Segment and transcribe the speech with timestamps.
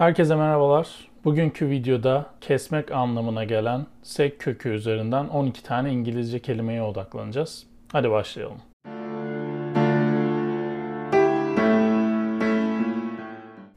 [0.00, 0.88] Herkese merhabalar.
[1.24, 7.66] Bugünkü videoda kesmek anlamına gelen sek kökü üzerinden 12 tane İngilizce kelimeye odaklanacağız.
[7.92, 8.56] Hadi başlayalım.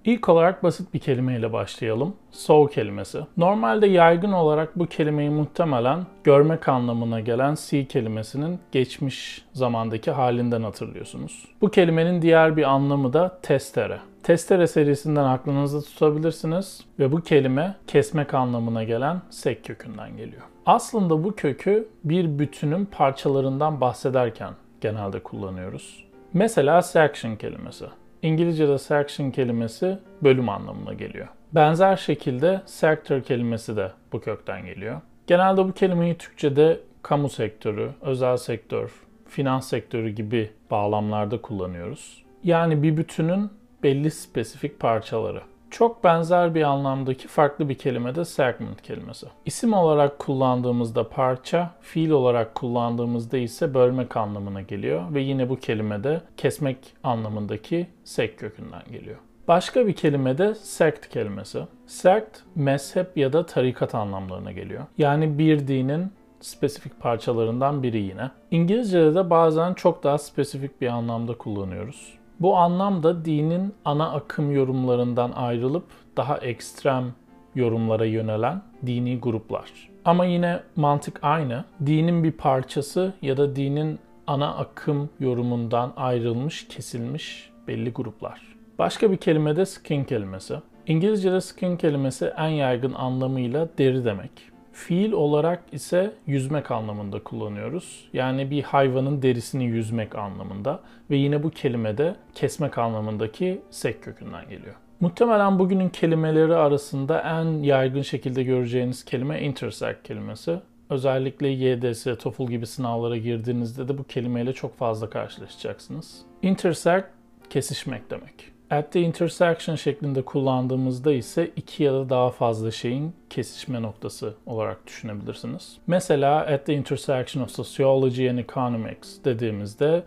[0.06, 2.16] İlk olarak basit bir kelimeyle başlayalım.
[2.32, 3.20] Saw kelimesi.
[3.38, 11.46] Normalde yaygın olarak bu kelimeyi muhtemelen görmek anlamına gelen see kelimesinin geçmiş zamandaki halinden hatırlıyorsunuz.
[11.62, 14.00] Bu kelimenin diğer bir anlamı da testere.
[14.24, 20.42] Testere serisinden aklınızda tutabilirsiniz ve bu kelime kesmek anlamına gelen sek kökünden geliyor.
[20.66, 26.06] Aslında bu kökü bir bütünün parçalarından bahsederken genelde kullanıyoruz.
[26.34, 27.86] Mesela section kelimesi.
[28.22, 31.28] İngilizce'de section kelimesi bölüm anlamına geliyor.
[31.52, 35.02] Benzer şekilde sector kelimesi de bu kökten geliyor.
[35.28, 38.92] Genelde bu kelimeyi Türkçe'de kamu sektörü, özel sektör,
[39.28, 42.24] finans sektörü gibi bağlamlarda kullanıyoruz.
[42.44, 43.50] Yani bir bütünün
[43.84, 45.42] belli spesifik parçaları.
[45.72, 49.28] Çok benzer bir anlamdaki farklı bir kelime de segment kelimesi.
[49.46, 56.04] İsim olarak kullandığımızda parça, fiil olarak kullandığımızda ise bölmek anlamına geliyor ve yine bu kelime
[56.04, 59.18] de kesmek anlamındaki sek kökünden geliyor.
[59.48, 61.60] Başka bir kelime de sect kelimesi.
[61.88, 64.84] Sect, mezhep ya da tarikat anlamlarına geliyor.
[64.98, 68.32] Yani bir dinin spesifik parçalarından biri yine.
[68.52, 72.14] İngilizce'de de bazen çok daha spesifik bir anlamda kullanıyoruz.
[72.40, 75.86] Bu anlamda dinin ana akım yorumlarından ayrılıp
[76.18, 77.14] daha ekstrem
[77.56, 79.90] yorumlara yönelen dini gruplar.
[80.06, 81.66] Ama yine mantık aynı.
[81.86, 88.42] Dinin bir parçası ya da dinin ana akım yorumundan ayrılmış, kesilmiş belli gruplar.
[88.80, 90.56] Başka bir kelime de skin kelimesi.
[90.88, 94.53] İngilizce'de skin kelimesi en yaygın anlamıyla deri demek.
[94.74, 98.10] Fiil olarak ise yüzmek anlamında kullanıyoruz.
[98.14, 100.80] Yani bir hayvanın derisini yüzmek anlamında
[101.10, 104.76] ve yine bu kelime de kesmek anlamındaki sek kökünden geliyor.
[105.00, 110.60] Muhtemelen bugünün kelimeleri arasında en yaygın şekilde göreceğiniz kelime intersect kelimesi.
[110.90, 116.22] Özellikle YDS, TOEFL gibi sınavlara girdiğinizde de bu kelimeyle çok fazla karşılaşacaksınız.
[116.42, 117.06] Intersect
[117.50, 118.53] kesişmek demek.
[118.70, 124.88] At the intersection şeklinde kullandığımızda ise iki ya da daha fazla şeyin kesişme noktası olarak
[124.88, 125.78] düşünebilirsiniz.
[125.88, 130.04] Mesela at the intersection of sociology and economics dediğimizde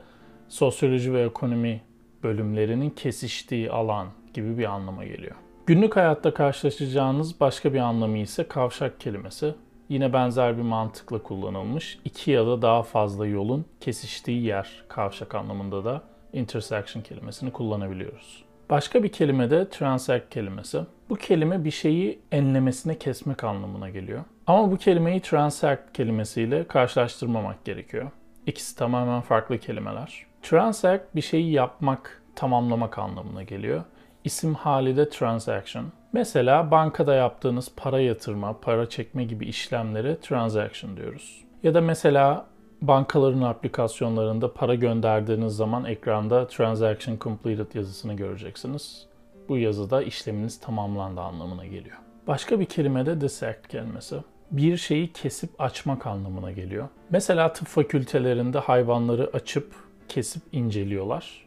[0.49, 1.81] sosyoloji ve ekonomi
[2.23, 5.35] bölümlerinin kesiştiği alan gibi bir anlama geliyor.
[5.67, 9.55] Günlük hayatta karşılaşacağınız başka bir anlamı ise kavşak kelimesi.
[9.89, 11.99] Yine benzer bir mantıkla kullanılmış.
[12.05, 16.03] iki ya da daha fazla yolun kesiştiği yer kavşak anlamında da
[16.33, 18.46] intersection kelimesini kullanabiliyoruz.
[18.71, 20.81] Başka bir kelime de transact kelimesi.
[21.11, 24.25] Bu kelime bir şeyi enlemesine kesmek anlamına geliyor.
[24.47, 28.11] Ama bu kelimeyi transact kelimesiyle karşılaştırmamak gerekiyor.
[28.47, 30.27] İkisi tamamen farklı kelimeler.
[30.43, 33.85] Transact bir şeyi yapmak, tamamlamak anlamına geliyor.
[34.25, 35.85] İsim hali de transaction.
[36.13, 41.45] Mesela bankada yaptığınız para yatırma, para çekme gibi işlemlere transaction diyoruz.
[41.63, 42.47] Ya da mesela
[42.89, 49.07] bankaların aplikasyonlarında para gönderdiğiniz zaman ekranda transaction completed yazısını göreceksiniz.
[49.49, 51.97] Bu yazıda işleminiz tamamlandı anlamına geliyor.
[52.27, 54.17] Başka bir kelime de dissect kelimesi.
[54.51, 56.89] Bir şeyi kesip açmak anlamına geliyor.
[57.11, 59.75] Mesela tıp fakültelerinde hayvanları açıp
[60.09, 61.47] kesip inceliyorlar.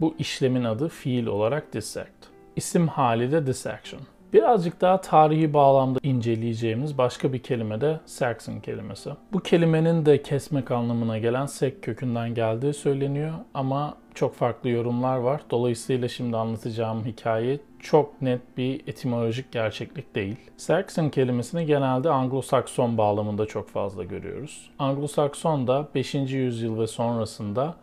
[0.00, 2.26] Bu işlemin adı fiil olarak dissect.
[2.56, 4.02] İsim hali de dissection.
[4.32, 9.10] Birazcık daha tarihi bağlamda inceleyeceğimiz başka bir kelime de Saxon kelimesi.
[9.32, 15.40] Bu kelimenin de kesmek anlamına gelen sek kökünden geldiği söyleniyor ama çok farklı yorumlar var.
[15.50, 20.36] Dolayısıyla şimdi anlatacağım hikaye çok net bir etimolojik gerçeklik değil.
[20.56, 24.70] Saxon kelimesini genelde Anglo-Sakson bağlamında çok fazla görüyoruz.
[24.78, 26.14] Anglo-Sakson da 5.
[26.14, 27.74] yüzyıl ve sonrasında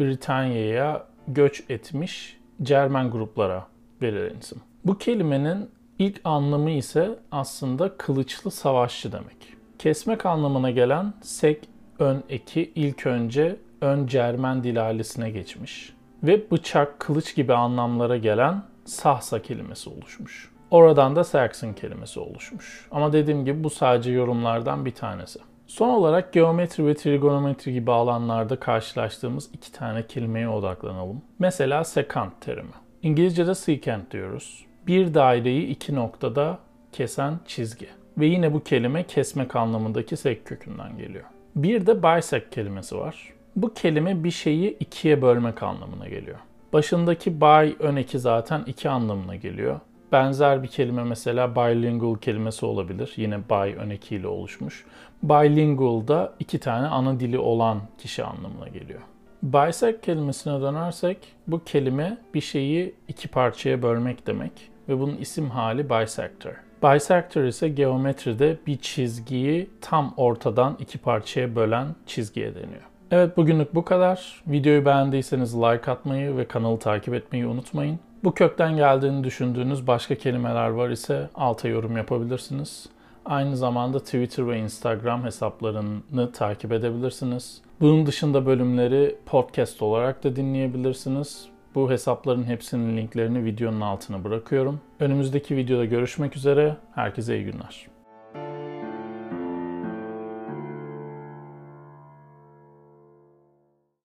[0.00, 3.66] Britanya'ya göç etmiş Cermen gruplara
[4.02, 4.60] verilen isim.
[4.84, 9.54] Bu kelimenin İlk anlamı ise aslında kılıçlı savaşçı demek.
[9.78, 15.92] Kesmek anlamına gelen sek ön eki ilk önce ön Cermen dil ailesine geçmiş
[16.22, 20.50] ve bıçak, kılıç gibi anlamlara gelen sahsa kelimesi oluşmuş.
[20.70, 22.86] Oradan da Saxon kelimesi oluşmuş.
[22.90, 25.38] Ama dediğim gibi bu sadece yorumlardan bir tanesi.
[25.66, 31.22] Son olarak geometri ve trigonometri gibi alanlarda karşılaştığımız iki tane kelimeye odaklanalım.
[31.38, 32.72] Mesela sekant terimi.
[33.02, 36.58] İngilizce'de secant diyoruz bir daireyi iki noktada
[36.92, 37.86] kesen çizgi.
[38.18, 41.24] Ve yine bu kelime kesmek anlamındaki sek kökünden geliyor.
[41.56, 43.32] Bir de bisect kelimesi var.
[43.56, 46.38] Bu kelime bir şeyi ikiye bölmek anlamına geliyor.
[46.72, 49.80] Başındaki by ön eki zaten iki anlamına geliyor.
[50.12, 53.12] Benzer bir kelime mesela bilingual kelimesi olabilir.
[53.16, 54.84] Yine by ön ekiyle oluşmuş.
[55.22, 59.00] Bilingual da iki tane ana dili olan kişi anlamına geliyor.
[59.42, 64.71] Bisect kelimesine dönersek bu kelime bir şeyi iki parçaya bölmek demek.
[64.88, 66.52] Ve bunun isim hali bisector.
[66.82, 72.82] Bisector ise geometride bir çizgiyi tam ortadan iki parçaya bölen çizgiye deniyor.
[73.10, 74.42] Evet bugünlük bu kadar.
[74.46, 77.98] Videoyu beğendiyseniz like atmayı ve kanalı takip etmeyi unutmayın.
[78.24, 82.86] Bu kökten geldiğini düşündüğünüz başka kelimeler var ise alta yorum yapabilirsiniz.
[83.24, 87.62] Aynı zamanda Twitter ve Instagram hesaplarını takip edebilirsiniz.
[87.80, 91.51] Bunun dışında bölümleri podcast olarak da dinleyebilirsiniz.
[91.74, 94.80] Bu hesapların hepsinin linklerini videonun altına bırakıyorum.
[95.00, 96.76] Önümüzdeki videoda görüşmek üzere.
[96.94, 97.91] Herkese iyi günler.